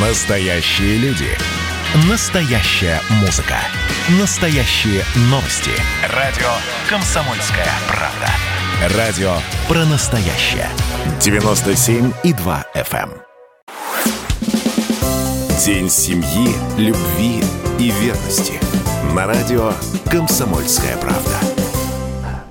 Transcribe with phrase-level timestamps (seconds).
[0.00, 1.26] Настоящие люди.
[2.08, 3.56] Настоящая музыка.
[4.20, 5.72] Настоящие новости.
[6.14, 6.46] Радио
[6.88, 8.96] «Комсомольская правда».
[8.96, 9.32] Радио
[9.66, 10.68] про настоящее.
[11.18, 13.10] 97,2 FM.
[13.10, 13.22] эм.
[15.66, 17.42] День семьи, любви
[17.80, 18.60] и верности.
[19.16, 19.72] На радио
[20.08, 21.67] «Комсомольская правда».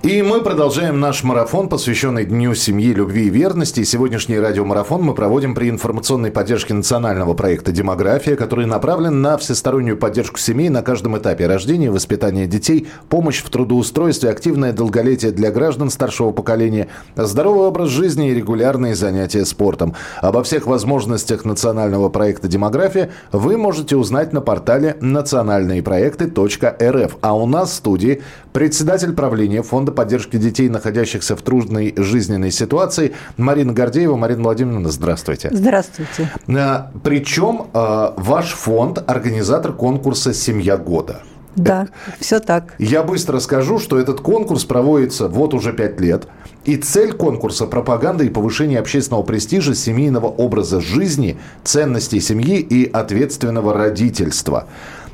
[0.03, 3.79] И мы продолжаем наш марафон, посвященный Дню семьи, любви и верности.
[3.79, 9.97] И сегодняшний радиомарафон мы проводим при информационной поддержке национального проекта «Демография», который направлен на всестороннюю
[9.97, 15.89] поддержку семей на каждом этапе рождения, воспитания детей, помощь в трудоустройстве, активное долголетие для граждан
[15.89, 19.95] старшего поколения, здоровый образ жизни и регулярные занятия спортом.
[20.21, 27.17] Обо всех возможностях национального проекта «Демография» вы можете узнать на портале национальныепроекты.рф.
[27.21, 28.21] А у нас в студии
[28.53, 33.13] председатель правления Фонда поддержки детей, находящихся в трудной жизненной ситуации.
[33.37, 34.15] Марина Гордеева.
[34.15, 35.49] Марина Владимировна, здравствуйте.
[35.51, 36.31] Здравствуйте.
[36.47, 41.21] А, Причем а, ваш фонд– организатор конкурса «Семья года».
[41.57, 41.87] Да,
[42.19, 42.75] все так.
[42.77, 46.27] Я быстро скажу, что этот конкурс проводится вот уже пять лет.
[46.65, 53.73] И цель конкурса– пропаганда и повышение общественного престижа, семейного образа жизни, ценностей семьи и ответственного
[53.73, 54.67] родительства.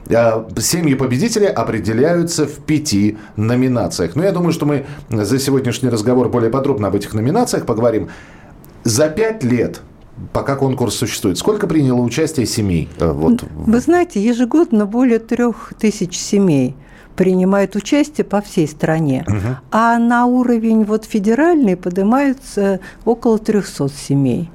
[0.10, 4.16] А, Семьи победителя определяются в пяти номинациях.
[4.16, 8.10] Но я думаю, что мы за сегодняшний разговор более подробно об этих номинациях поговорим.
[8.84, 9.82] За пять лет
[10.32, 11.38] пока конкурс существует.
[11.38, 12.90] Сколько приняло участие семей?
[13.00, 13.44] э, Вот.
[13.56, 16.76] Вы знаете, ежегодно более трех тысяч семей
[17.16, 19.26] принимают участие по всей стране,
[19.72, 24.50] а на уровень вот федеральный поднимаются около 300 семей.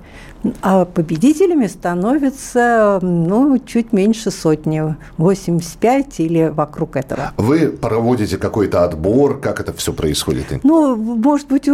[0.63, 7.33] А победителями становятся, ну, чуть меньше сотни, 85 или вокруг этого.
[7.37, 9.41] Вы проводите какой-то отбор?
[9.41, 10.47] Как это все происходит?
[10.63, 11.69] Ну, может быть,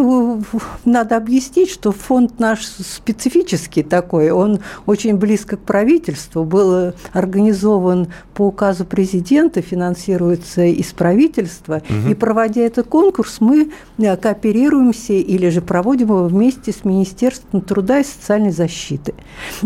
[0.85, 8.47] надо объяснить, что фонд наш специфический такой, он очень близко к правительству, был организован по
[8.47, 16.09] указу президента, финансируется из правительства, и проводя этот конкурс, мы э, кооперируемся или же проводим
[16.09, 19.15] его вместе с Министерством труда и социальной защиты.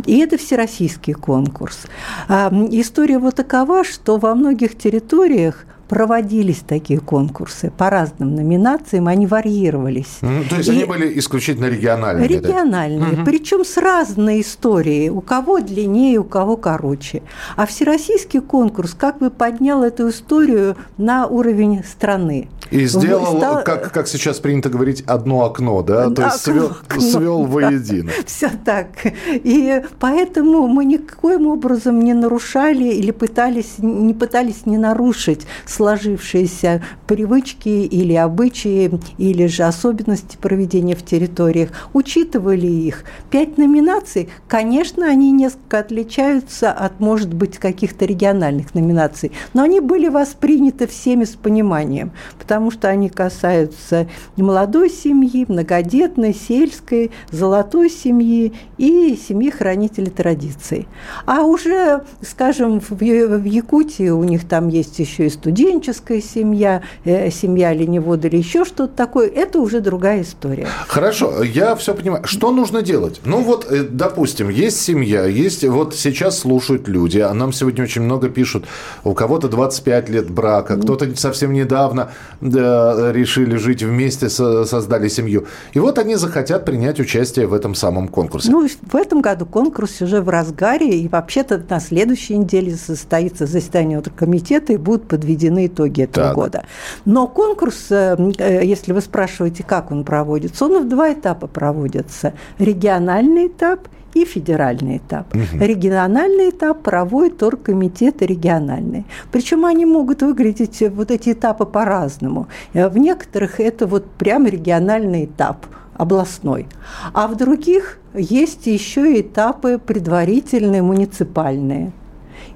[0.06, 1.86] И это всероссийский конкурс.
[2.28, 9.26] А, История вот такова, что во многих территориях проводились такие конкурсы по разным номинациям, они
[9.26, 10.18] варьировались.
[10.22, 12.28] М, То есть И- они были исключительно региональными?
[12.28, 12.48] да?
[12.48, 17.22] Региональные, причем с разной историей, у кого длиннее, у кого короче.
[17.56, 22.48] А всероссийский конкурс как бы поднял эту историю на уровень страны.
[22.70, 26.10] И сделал, Стал- как, как сейчас принято говорить, одно окно, да?
[26.10, 27.48] То есть Окно, свел, окно, свел да.
[27.50, 28.10] воедино.
[28.26, 28.88] Все так.
[29.32, 35.46] И поэтому мы никоим образом не нарушали или пытались, не пытались не нарушить
[35.78, 43.04] сложившиеся привычки или обычаи, или же особенности проведения в территориях, учитывали их.
[43.30, 50.08] Пять номинаций, конечно, они несколько отличаются от, может быть, каких-то региональных номинаций, но они были
[50.08, 59.16] восприняты всеми с пониманием, потому что они касаются молодой семьи, многодетной, сельской, золотой семьи и
[59.16, 60.88] семьи хранителей традиций.
[61.24, 63.00] А уже, скажем, в
[63.44, 65.30] Якутии у них там есть еще и
[65.68, 70.66] студенческая семья, э, семья оленевода или еще что-то такое, это уже другая история.
[70.86, 72.24] Хорошо, я все понимаю.
[72.24, 73.20] Что нужно делать?
[73.24, 78.02] Ну вот, э, допустим, есть семья, есть вот сейчас слушают люди, а нам сегодня очень
[78.02, 78.64] много пишут,
[79.04, 85.46] у кого-то 25 лет брака, кто-то совсем недавно да, решили жить вместе, со- создали семью.
[85.74, 88.50] И вот они захотят принять участие в этом самом конкурсе.
[88.50, 93.98] Ну, в этом году конкурс уже в разгаре, и вообще-то на следующей неделе состоится заседание
[94.16, 96.34] комитета, и будут подведены итоги этого Так.
[96.34, 96.64] года.
[97.04, 102.32] Но конкурс, э, э, если вы спрашиваете, как он проводится, он в два этапа проводится.
[102.58, 105.34] Региональный этап и федеральный этап.
[105.34, 109.04] Региональный этап проводит оргкомитеты региональные.
[109.30, 112.48] Причем они могут выглядеть, э, вот эти этапы по-разному.
[112.72, 116.66] В некоторых это вот прям региональный этап областной.
[117.12, 121.92] А в других есть еще и этапы предварительные, муниципальные.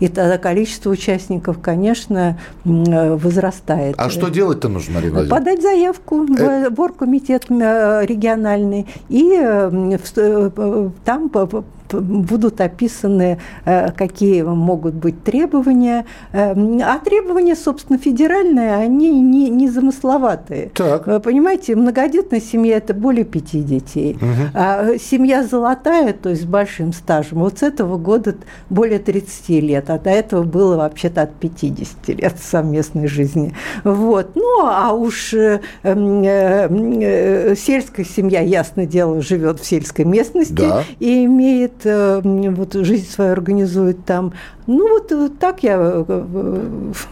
[0.01, 3.95] И тогда количество участников, конечно, э, возрастает.
[3.99, 5.39] А что делать-то нужно, Марина Владимировна?
[5.45, 6.71] Подать заявку Э.
[6.71, 11.31] в оргкомитет э, региональный, и э, там
[12.01, 16.05] будут описаны, э, какие могут быть требования.
[16.33, 16.53] Э,
[16.83, 20.71] А требования, собственно, федеральные, они не, не замысловатые.
[20.75, 21.07] Так.
[21.07, 24.19] Вы понимаете, многодетная семья– это более пяти детей.
[24.55, 28.35] А семья золотая, то есть с большим стажем, вот с этого года
[28.71, 33.55] более 30 лет, а до этого было вообще-то от 50 лет совместной жизни.
[33.85, 34.31] Вот.
[34.35, 40.85] Ну, а уж э, э, э, сельская семья, ясное дело, живет в сельской местности Да.
[40.99, 44.33] и имеет вот жизнь свою организует там.
[44.67, 45.77] Ну, вот так я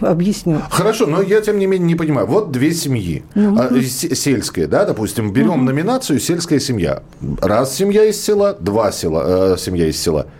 [0.00, 0.60] объясню.
[0.70, 2.26] Хорошо, но я, тем не менее, не понимаю.
[2.26, 3.22] Вот две семьи.
[3.34, 5.62] А, сельские, да, допустим, берем угу.
[5.62, 7.02] номинацию «Сельская семья».
[7.40, 10.26] Раз семья из села, два села, э, семья из села–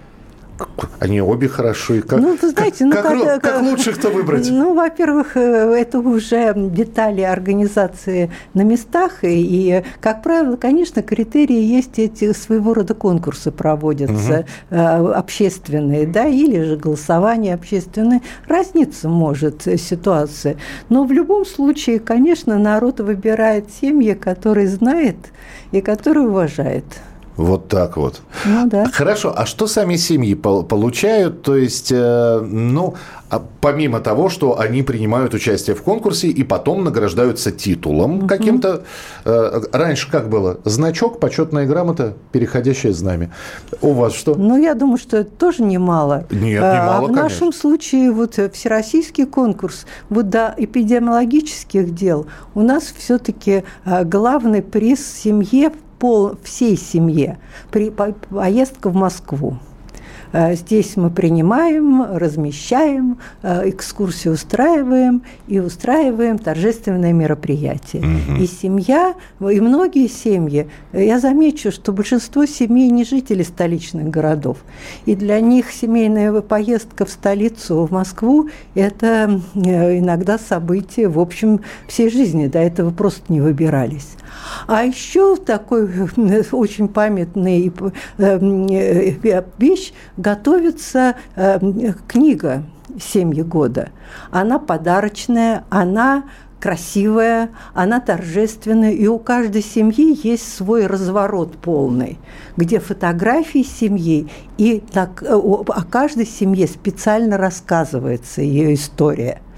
[1.01, 2.03] они обе хороши.
[2.03, 4.49] Как, ну, знаете, ну, как, как, как, как лучше-то выбрать?
[4.51, 9.25] Ну, во-первых, э, это уже детали организации на местах.
[9.25, 15.09] И, и, как правило, конечно, критерии есть эти своего рода конкурсы проводятся угу.
[15.13, 18.21] общественные, да, или же голосование общественное.
[18.47, 20.57] Разница может э, ситуация.
[20.91, 25.17] Но в любом случае, конечно, народ выбирает семьи, которые знает
[25.73, 26.85] и которые уважает.
[27.37, 28.21] Вот так вот.
[28.45, 28.91] Ну да.
[28.93, 31.43] Хорошо, а что сами семьи получают?
[31.43, 32.95] То есть, э, ну,
[33.31, 38.27] а помимо того, что они принимают участие в конкурсе и потом награждаются титулом угу.
[38.27, 38.83] каким-то.
[39.25, 40.59] Э, раньше как было?
[40.65, 43.33] Значок, почетная грамота, переходящее знамя.
[43.81, 44.35] У вас что?
[44.35, 46.27] Ну, я думаю, что это тоже немало.
[46.31, 52.27] Нет, а, немало, а, В нашем случае вот э, всероссийский конкурс, вот до эпидемиологических дел
[52.55, 57.39] у нас все-таки главный приз семье пол, всей семье
[57.71, 59.59] при, поездка в Москву.
[60.33, 67.99] Э, здесь мы принимаем, размещаем, э, экскурсии устраиваем и устраиваем торжественные мероприятия.
[67.99, 68.43] Угу.
[68.43, 74.59] И семья, и многие семьи, я замечу, что большинство семей не жители столичных городов.
[75.07, 81.61] И для них семейная поездка в столицу, в Москву, это э, иногда событие, в общем,
[81.89, 82.47] всей жизни.
[82.47, 84.09] До этого просто не выбирались.
[84.67, 85.89] А еще такой
[86.53, 87.73] очень памятный
[89.59, 91.59] вещь готовится э,
[92.07, 92.65] книга
[93.01, 93.91] «Семьи года».
[94.31, 96.25] Она подарочная, она
[96.61, 102.19] красивая, она торжественная, и у каждой семьи есть свой разворот полный,
[102.57, 104.29] где фотографии семьи,
[104.59, 109.41] и так, э, о каждой семье специально рассказывается ее история–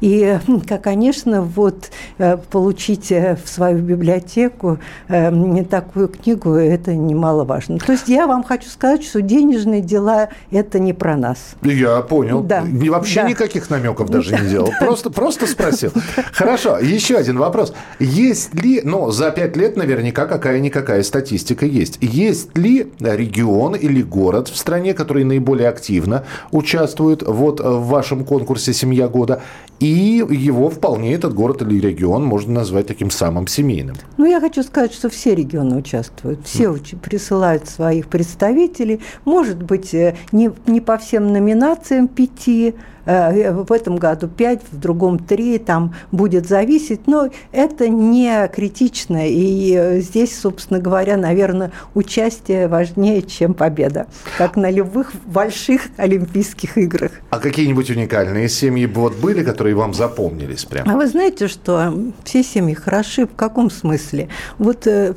[0.00, 0.38] и,
[0.82, 4.78] конечно, вот э, получить э, в свою библиотеку
[5.08, 7.78] э, такую книгу, это немаловажно.
[7.78, 11.54] То есть я вам хочу сказать, что денежные дела– это не про нас.
[11.62, 12.42] Я понял.
[12.42, 12.64] Да.
[12.66, 13.28] Вообще да.
[13.28, 14.70] никаких намеков даже не делал.
[14.80, 15.92] Просто, просто спросил.
[16.32, 17.72] Хорошо, еще один вопрос.
[17.98, 21.98] Есть ли, ну, за пять лет наверняка какая-никакая статистика есть.
[22.00, 28.72] Есть ли регион или город в стране, который наиболее активно участвует вот в вашем конкурсе
[28.72, 29.42] «Семья года»,
[29.80, 33.96] и его вполне этот город или регион можно назвать таким самым семейным.
[34.18, 36.98] Ну, я хочу сказать, что все регионы участвуют, все mm.
[36.98, 39.00] присылают своих представителей.
[39.24, 42.74] Может быть, э, не, не по всем номинациям пяти,
[43.04, 49.74] в этом году 5, в другом 3, там будет зависеть, но это не критично, и
[49.74, 54.06] э, здесь, собственно говоря, наверное, участие важнее, чем победа,
[54.38, 57.12] как на любых больших Олимпийских играх.
[57.30, 60.88] А какие-нибудь уникальные семьи вот были, которые вам запомнились прям?
[60.88, 61.92] А вы знаете, что
[62.24, 64.28] все семьи хороши в каком смысле?
[64.58, 65.14] Вот э,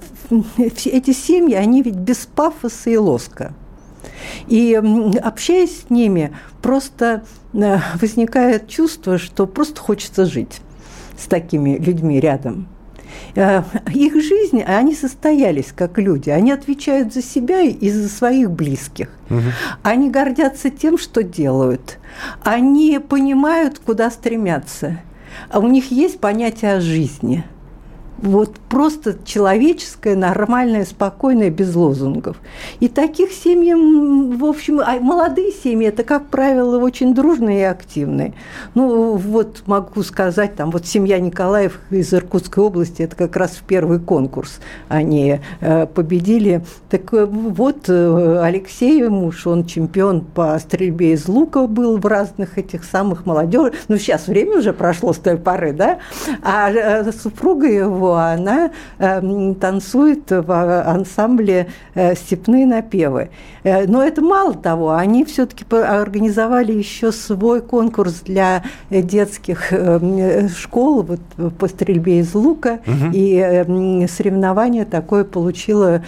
[0.58, 3.54] эти семьи, они ведь без пафоса и лоска.
[4.48, 4.74] И
[5.22, 10.62] общаясь с ними, просто э, возникает чувство, что просто хочется жить
[11.18, 12.68] с такими людьми рядом.
[13.36, 13.64] Э,
[13.94, 19.10] их жизнь, они состоялись как люди, они отвечают за себя и за своих близких.
[19.30, 19.42] Угу.
[19.84, 22.00] Они гордятся тем, что делают.
[22.44, 25.00] Они понимают, куда стремятся.
[25.50, 27.44] А у них есть понятие о жизни–
[28.24, 32.38] вот просто человеческое, нормальное, спокойное, без лозунгов.
[32.80, 38.34] И таких семей, в общем, а молодые семьи, это, как правило, очень дружные и активные.
[38.76, 43.64] Ну, вот могу сказать, там, вот семья Николаев из Иркутской области, это как раз в
[43.64, 46.64] первый конкурс они э, победили.
[46.90, 52.58] Так э, вот, э, Алексей, муж, он чемпион по стрельбе из лука был в разных
[52.58, 53.74] этих самых молодежь.
[53.90, 56.00] Ну, сейчас время уже прошло с той поры, да?
[56.42, 63.30] А супруга его она э, танцует в ансамбле э, «Степные напевы».
[63.64, 71.04] Э, но это мало того, они все-таки организовали еще свой конкурс для детских э, школ
[71.04, 73.12] вот, по стрельбе из лука, угу.
[73.14, 76.04] и э, соревнование такое получило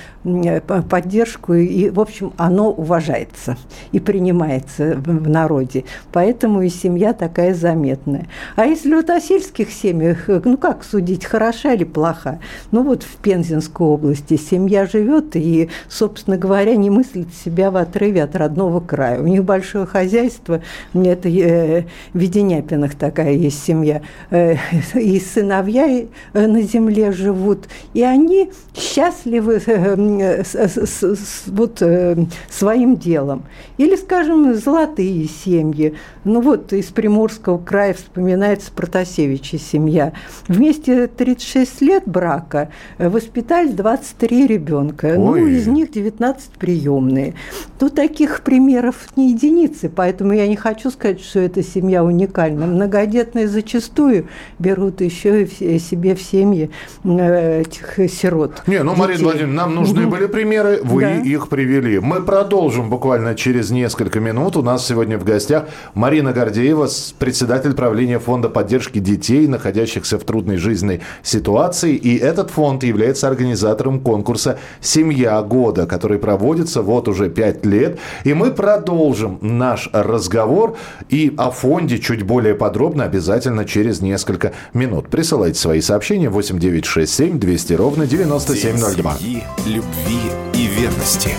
[0.89, 3.57] поддержку, и, в общем, оно уважается
[3.91, 5.85] и принимается в народе.
[6.11, 8.27] Поэтому и семья такая заметная.
[8.55, 12.39] А если вот о сельских семьях, ну как судить, хороша или неплоха.
[12.71, 18.23] Ну вот в Пензенской области семья живет и, собственно говоря, не мыслит себя в отрыве
[18.23, 19.21] от родного края.
[19.21, 20.61] У них большое хозяйство,
[20.93, 21.83] это э,
[22.13, 24.55] Веденяпинах такая есть семья, э,
[24.95, 32.25] и сыновья э, на земле живут, и они счастливы э, с, с, с, вот э,
[32.49, 33.43] своим делом.
[33.77, 35.95] Или, скажем, золотые семьи.
[36.23, 40.13] Ну вот из Приморского края вспоминается Протасевича семья.
[40.47, 45.15] Вместе 36 лет брака воспитали 23 ребенка.
[45.17, 47.35] Ну, из них 19 приемные.
[47.79, 52.65] Ну, таких примеров не единицы, поэтому я не хочу сказать, что эта семья уникальна.
[52.65, 54.27] Многодетные зачастую
[54.59, 56.71] берут еще и себе в семьи
[57.03, 58.63] э, этих сирот.
[58.67, 61.15] Не, ну, Марина Владимировна, нам нужны были примеры, вы да.
[61.15, 61.99] их привели.
[61.99, 64.55] Мы продолжим буквально через несколько минут.
[64.57, 66.87] У нас сегодня в гостях Марина Гордеева,
[67.19, 71.64] председатель правления фонда поддержки детей, находящихся в трудной жизненной ситуации.
[71.97, 77.99] И этот фонд является организатором конкурса «Семья года», который проводится вот уже пять лет.
[78.23, 80.77] И мы продолжим наш разговор
[81.09, 85.09] и о фонде чуть более подробно обязательно через несколько минут.
[85.09, 89.15] Присылайте свои сообщения 8967 200 ровно 9702.
[89.15, 90.19] Семьи, любви
[90.53, 91.31] и верности.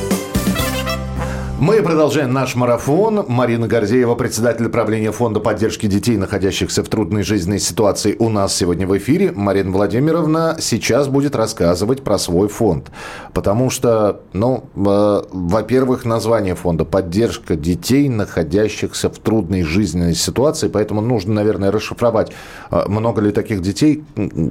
[1.59, 3.25] Мы продолжаем наш марафон.
[3.29, 8.87] Марина Горзеева, председатель правления фонда поддержки детей, находящихся в трудной жизненной ситуации, у нас сегодня
[8.87, 9.33] в эфире.
[9.35, 12.91] Марина Владимировна сейчас будет рассказывать про свой фонд.
[13.33, 20.69] Потому что, ну, э, во-первых, название фонда «Поддержка детей, находящихся в трудной жизненной ситуации».
[20.69, 22.33] Поэтому нужно, наверное, расшифровать,
[22.71, 24.05] э, много ли таких детей,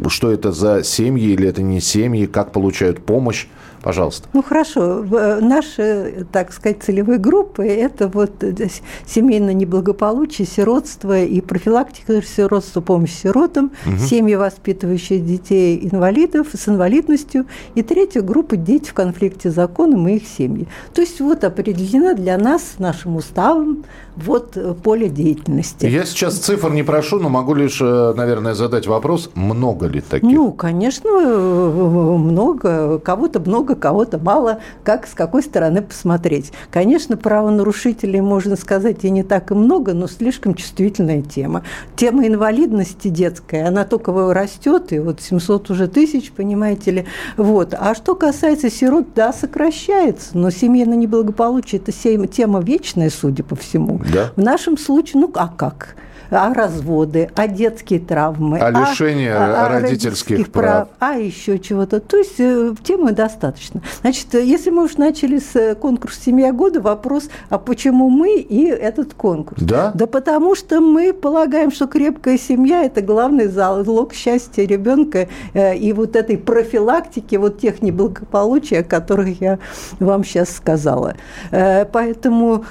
[0.08, 3.46] что это за семьи или это не семьи, как получают помощь.
[3.86, 4.28] Пожалуйста.
[4.34, 8.68] Ну хорошо, э, наши, так сказать, целевые группы– это вот э,
[9.06, 13.98] семейное неблагополучие, сиротство и профилактика сиротства, помощь сиротам, угу.
[14.00, 20.16] семьи, воспитывающие детей инвалидов с инвалидностью, и третья группа– дети в конфликте с законом и
[20.16, 20.68] их семьи.
[20.96, 25.86] То есть вот определена для нас нашим уставом вот э, поле деятельности.
[25.86, 30.30] Я сейчас цифр не прошу, но могу лишь, наверное, задать вопрос, много ли таких?
[30.30, 36.52] Ну, конечно, много, кого-то много, кого-то мало, как с какой стороны посмотреть.
[36.72, 41.64] Конечно, правонарушителей, можно сказать, и не так и много, но слишком чувствительная тема.
[41.96, 47.06] Тема инвалидности детская, она только растет, и вот 700 уже тысяч, понимаете ли.
[47.38, 47.74] Вот.
[47.78, 51.92] А что касается сирот, да, сокращается, но семейное неблагополучие– это
[52.28, 54.00] тема вечная, судя по всему.
[54.12, 54.32] Да.
[54.36, 55.96] В нашем случае, ну а как?
[56.32, 60.88] а разводы, а детские травмы, а лишение а, а, родительских, прав.
[60.88, 62.00] прав, а еще чего-то.
[62.00, 63.82] То есть э, темы достаточно.
[64.02, 68.66] Значит, если мы уж начали с э, конкурса «Семья года», вопрос, а почему мы и
[68.66, 69.62] этот конкурс?
[69.62, 69.92] Да?
[69.94, 75.94] Да потому что мы полагаем, что крепкая семья– это главный залог счастья ребенка э, и
[75.94, 79.60] вот этой профилактики вот тех неблагополучий, о которых я
[80.00, 81.16] вам сейчас сказала.
[81.52, 82.66] Поэтому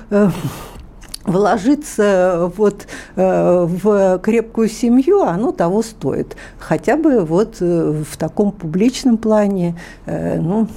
[1.25, 6.37] вложиться вот э, в крепкую семью, оно того стоит.
[6.59, 10.69] Хотя бы вот э, в таком публичном плане, э, ну,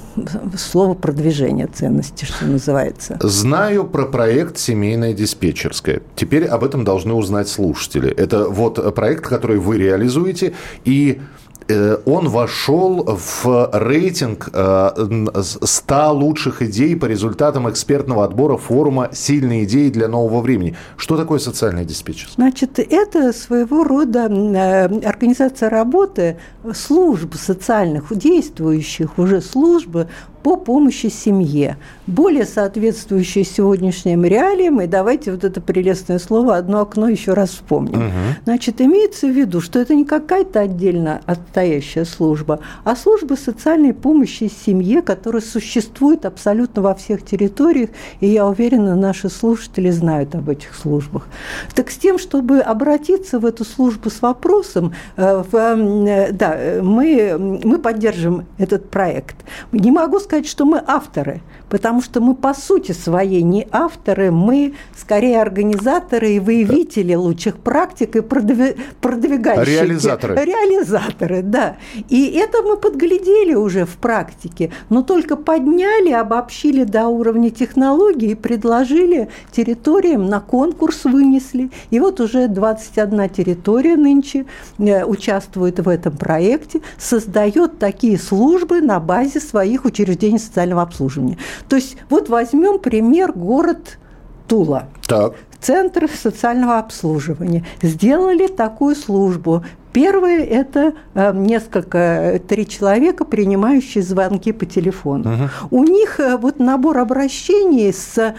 [0.56, 3.18] слово продвижение ценности, что называется.
[3.20, 6.02] Знаю про проект «Семейная диспетчерская».
[6.16, 8.10] Теперь об этом должны узнать слушатели.
[8.10, 16.62] Это вот проект, который вы реализуете, и Э, он вошел в рейтинг 100 э, лучших
[16.62, 20.76] идей по результатам экспертного отбора форума «Сильные идеи для нового времени».
[20.96, 22.28] Что такое социальный диспетчер?
[22.34, 26.38] Значит, это своего рода э, организация работы
[26.74, 30.08] служб социальных, действующих уже службы
[30.42, 31.76] по помощи семье,
[32.06, 34.80] более соответствующие сегодняшним реалиям.
[34.80, 38.06] И давайте вот это прелестное слово «одно окно» еще раз вспомним.
[38.06, 38.14] Угу.
[38.44, 44.50] Значит, имеется в виду, что это не какая-то отдельно отстоящая служба, а служба социальной помощи
[44.64, 47.90] семье, которая существует абсолютно во всех территориях,
[48.20, 51.26] и я уверена, наши слушатели знают об этих службах.
[51.74, 57.60] Так с тем, чтобы обратиться в эту службу с вопросом, э, в, э, да, мы,
[57.64, 59.36] мы поддержим этот проект.
[59.72, 64.74] Не могу сказать, что мы авторы, потому что мы по сути своей не авторы, мы
[64.96, 69.80] скорее организаторы и выявители лучших практик и продвигающие.
[69.80, 70.34] Реализаторы.
[70.44, 71.76] Реализаторы, да.
[72.08, 78.34] И это мы подглядели уже в практике, но только подняли, обобщили до уровня технологий и
[78.34, 81.70] предложили территориям на конкурс вынесли.
[81.90, 84.46] И вот уже 21 территория нынче
[84.78, 91.38] э, участвует в этом проекте, создает такие службы на базе своих учреждений учреждений социального обслуживания.
[91.68, 93.98] То есть вот возьмем пример город
[94.46, 94.88] Тула.
[95.08, 95.34] Так.
[95.58, 97.64] Центр социального обслуживания.
[97.82, 105.32] Сделали такую службу Первое– это э, несколько, три человека, принимающие звонки по телефону.
[105.32, 105.48] Угу.
[105.70, 108.34] У них э, вот набор обращений с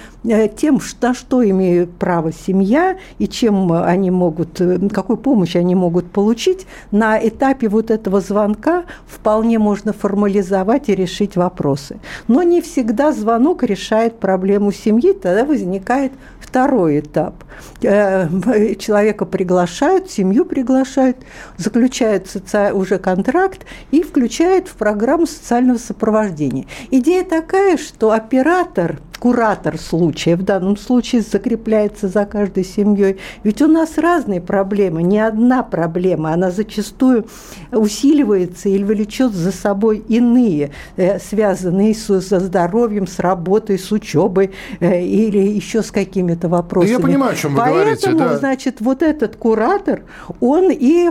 [0.55, 4.61] тем, на что имеет право семья и чем они могут,
[4.93, 11.35] какую помощь они могут получить, на этапе вот этого звонка вполне можно формализовать и решить
[11.35, 11.99] вопросы.
[12.27, 16.58] Но не всегда звонок решает проблему семьи, тогда возникает второй
[16.99, 17.43] этап.
[17.81, 18.27] Э,
[18.75, 21.17] человека приглашают, семью приглашают,
[21.57, 22.27] заключают
[22.73, 26.65] уже контракт и включают в программу социального сопровождения.
[26.91, 33.17] Идея такая, что оператор куратор случая в данном случае закрепляется за каждой семьей.
[33.43, 37.27] Ведь у нас разные проблемы, не одна проблема, она зачастую
[37.71, 45.03] усиливается или влечет за собой иные, э, связанные со здоровьем, с работой, с учебой э,
[45.03, 46.93] или еще с какими-то вопросами.
[46.93, 48.33] Я понимаю, о чем вы Поэтому, говорите.
[48.33, 48.37] Да.
[48.37, 50.03] значит, вот этот куратор,
[50.39, 51.09] он и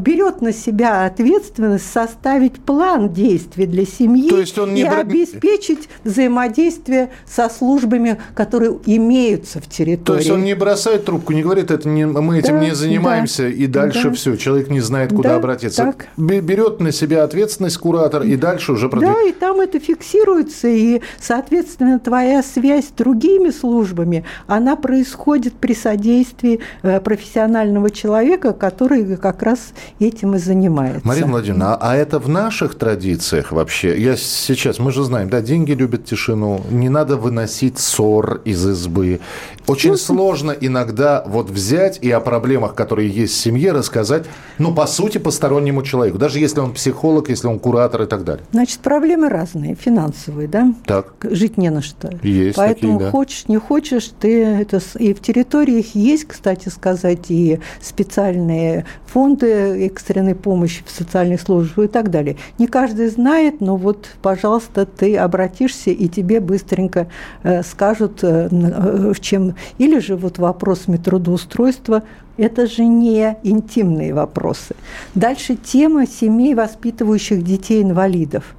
[0.00, 5.88] берет на себя ответственность составить план действий для семьи То есть он не и обеспечить
[6.04, 10.06] взаимодействие со службами, которые имеются в территории.
[10.06, 13.42] То есть он не бросает трубку, не говорит, это не, мы этим да, не занимаемся,
[13.42, 14.14] да, и дальше да.
[14.14, 15.84] все, человек не знает, куда да, обратиться.
[15.84, 16.08] Так.
[16.16, 19.18] Берет на себя ответственность куратор, и дальше уже продвигает.
[19.18, 25.74] Да, и там это фиксируется, и, соответственно, твоя связь с другими службами, она происходит при
[25.74, 31.06] содействии э, профессионального человека, который как раз этим и занимается.
[31.06, 34.00] Марина Владимировна, а, а это в наших традициях вообще?
[34.00, 39.20] Я сейчас, мы же знаем, да, деньги любят тишину, не надо выносить ссор из избы.
[39.66, 44.26] Очень сложно иногда вот взять и о проблемах, которые есть в семье, рассказать,
[44.58, 46.18] ну, по сути, постороннему человеку.
[46.18, 48.44] Даже если он психолог, если он куратор и так далее.
[48.52, 50.72] Значит, проблемы разные, финансовые, да?
[50.84, 51.14] Так.
[51.22, 52.10] Жить не на что.
[52.22, 53.10] Есть Поэтому такие, да.
[53.10, 54.80] хочешь, не хочешь, ты это...
[54.98, 61.88] И в территориях есть, кстати сказать, и специальные фонды экстренной помощи в социальных службах и
[61.88, 62.36] так далее.
[62.58, 67.05] Не каждый знает, но вот, пожалуйста, ты обратишься, и тебе быстренько
[67.42, 72.02] э, скажут, э, э, в чем или же вот вопросами трудоустройства
[72.36, 74.76] это же не интимные вопросы.
[75.14, 78.54] Дальше тема семей, воспитывающих детей-инвалидов.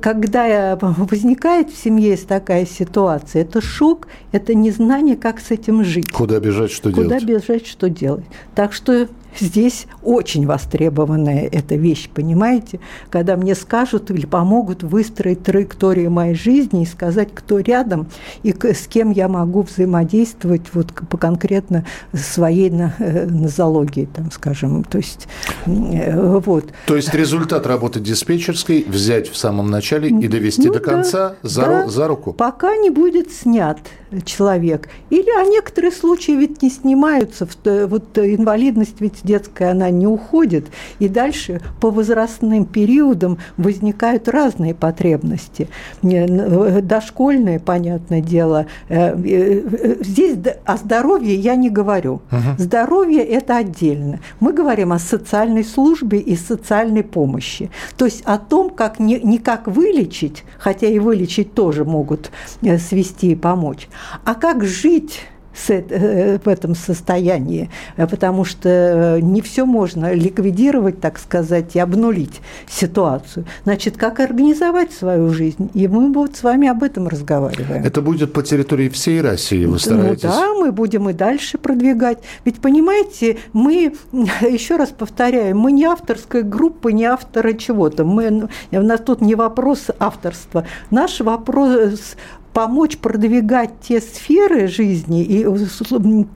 [0.00, 6.10] Когда возникает в семье такая ситуация, это шок, это незнание, как с этим жить.
[6.10, 7.22] Куда бежать, что Куда делать.
[7.22, 8.24] Куда бежать, что делать.
[8.54, 12.80] Так что здесь очень востребованная эта вещь, понимаете?
[13.10, 18.06] Когда мне скажут или помогут выстроить траекторию моей жизни и сказать, кто рядом
[18.42, 24.84] и с кем я могу взаимодействовать вот по конкретно своей э, нозологии, там, скажем.
[24.84, 25.28] То есть,
[25.66, 26.66] э, вот.
[26.86, 31.48] То есть результат работы диспетчерской взять в самом начале и довести ну, до конца да,
[31.48, 32.32] за, да, за руку?
[32.32, 33.78] Пока не будет снят
[34.24, 34.88] человек.
[35.10, 37.48] Или, а некоторые случаи ведь не снимаются.
[37.64, 40.66] Вот инвалидность ведь детская, она не уходит.
[40.98, 45.68] И дальше по возрастным периодам возникают разные потребности.
[46.02, 48.66] Дошкольные, понятное дело.
[48.88, 52.22] Э, э, здесь о здоровье я не говорю.
[52.30, 52.58] Угу.
[52.58, 54.20] Здоровье– это отдельно.
[54.40, 57.70] Мы говорим о социальной службе и социальной помощи.
[57.96, 62.30] То есть о том, как не, не как вылечить, хотя и вылечить тоже могут
[62.62, 63.88] э, свести и помочь,
[64.24, 65.20] а как жить
[65.68, 71.78] Э, в этом состоянии, э, потому что э, не все можно ликвидировать, так сказать, и
[71.78, 73.44] обнулить ситуацию.
[73.64, 75.70] Значит, как организовать свою жизнь?
[75.74, 77.84] И мы вот с вами об этом разговариваем.
[77.84, 80.22] Это будет по территории всей России, вы стараетесь?
[80.24, 82.18] Ну да, мы будем и дальше продвигать.
[82.46, 83.94] Ведь, понимаете, мы,
[84.40, 88.04] еще раз повторяю, мы не авторская группа, не авторы чего-то.
[88.04, 90.66] Мы, у нас тут не вопрос авторства.
[90.90, 92.16] Наш вопрос
[92.52, 95.46] помочь продвигать те сферы жизни и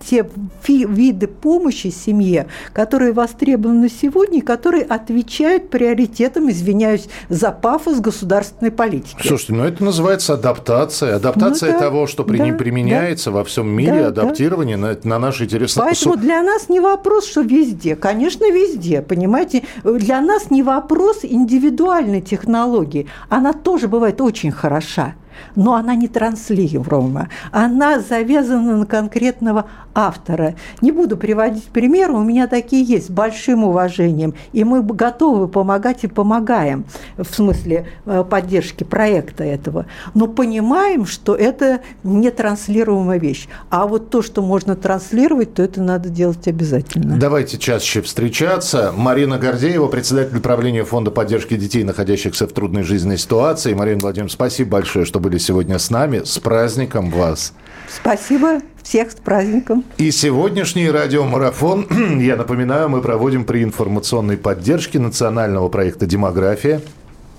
[0.04, 0.28] те
[0.66, 9.26] виды помощи семье, которые востребованы сегодня, которые отвечают приоритетам, извиняюсь за пафос государственной политики.
[9.26, 11.16] Слушайте, ну это называется адаптация.
[11.16, 14.96] Адаптация ну, да, того, что да, применяется да, во всем мире, да, адаптирование да.
[15.04, 15.78] На, на наши интересы.
[15.80, 17.96] Поэтому для нас не вопрос, что везде.
[17.96, 19.62] Конечно, везде, понимаете.
[19.84, 23.06] Для нас не вопрос индивидуальной технологии.
[23.28, 25.14] Она тоже бывает очень хороша
[25.54, 27.28] но она не транслируема.
[27.52, 30.54] Она завязана на конкретного автора.
[30.80, 34.34] Не буду приводить примеры, у меня такие есть, с большим уважением.
[34.52, 36.84] И мы готовы помогать и помогаем
[37.16, 39.86] в смысле э, поддержки проекта этого.
[40.14, 43.48] Но понимаем, что это не транслируемая вещь.
[43.70, 47.16] А вот то, что можно транслировать, то это надо делать обязательно.
[47.16, 48.92] Давайте чаще встречаться.
[48.96, 53.74] Марина Гордеева, председатель правления Фонда поддержки детей, находящихся в трудной жизненной ситуации.
[53.74, 56.22] Марина Владимировна, спасибо большое, что были сегодня с нами.
[56.24, 57.52] С праздником вас!
[57.88, 59.84] Спасибо Всех с праздником.
[59.98, 61.88] И сегодняшний радиомарафон,
[62.20, 66.80] я напоминаю, мы проводим при информационной поддержке национального проекта «Демография».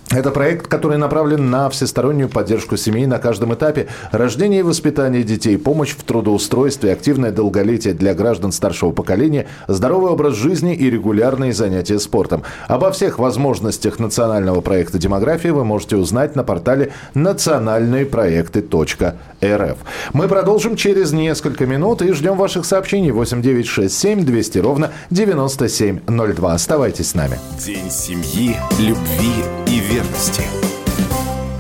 [0.09, 5.57] Это проект, который направлен на всестороннюю поддержку семей на каждом этапе рождения и воспитания детей,
[5.57, 11.99] помощь в трудоустройстве, активное долголетие для граждан старшего поколения, здоровый образ жизни и регулярные занятия
[11.99, 12.43] спортом.
[12.69, 19.77] Обо всех возможностях национального проекта «Демография» вы можете узнать на портале национальныепроекты.рф.
[20.13, 26.53] Мы продолжим через несколько минут и ждем ваших сообщений 8967 200 ровно 9702.
[26.53, 27.37] Оставайтесь с нами.
[27.59, 30.66] День семьи, любви верности.